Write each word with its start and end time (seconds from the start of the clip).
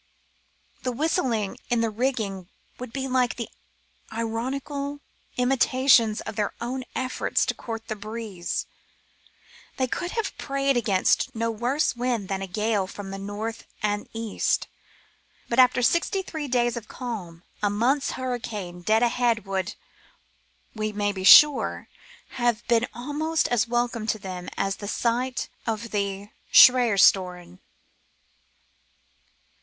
The 0.81 0.91
whistling 0.91 1.59
in 1.69 1.81
the 1.81 1.91
rigging 1.91 2.49
would 2.79 2.91
be 2.91 3.07
like 3.07 3.39
ironical 4.11 4.99
imitations 5.37 6.21
of 6.21 6.35
their 6.35 6.55
own 6.59 6.85
efforts 6.95 7.45
to 7.45 7.53
court 7.53 7.87
the 7.87 7.95
breeze. 7.95 8.65
They 9.77 9.85
could 9.85 10.09
have 10.13 10.35
prayed 10.39 10.75
against 10.75 11.35
no 11.35 11.51
worse 11.51 11.95
wind 11.95 12.29
than 12.29 12.41
a 12.41 12.47
gale 12.47 12.87
from 12.87 13.11
the 13.11 13.19
north 13.19 13.67
and 13.83 14.09
east; 14.11 14.67
but 15.47 15.59
after 15.59 15.83
sixty 15.83 16.23
three 16.23 16.47
days 16.47 16.75
of 16.75 16.87
calm 16.87 17.43
a 17.61 17.69
month's 17.69 18.13
hurricane 18.13 18.81
dead 18.81 19.03
ahead 19.03 19.45
would, 19.45 19.75
we 20.73 20.91
may 20.91 21.11
be 21.11 21.23
sure, 21.23 21.89
have 22.29 22.65
been 22.67 22.87
almost 22.95 23.47
as 23.49 23.67
welcome 23.67 24.07
to 24.07 24.17
them 24.17 24.49
as 24.57 24.77
the 24.77 24.87
sight 24.87 25.47
of 25.67 25.91
the 25.91 26.29
Schreyerstoren. 26.51 27.59